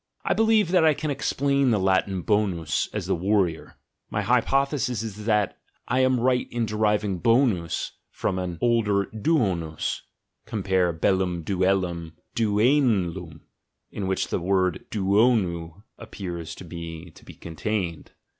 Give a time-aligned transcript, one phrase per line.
[0.25, 3.75] I believe that I can explain the Latin bonus as the "war rior":
[4.09, 10.01] my hypothesis is that I am right in deriving bonus from an older duonus
[10.47, 13.41] (compare beUum duellum = duen lum,
[13.91, 18.13] in which the word duonus appears to me to be contained).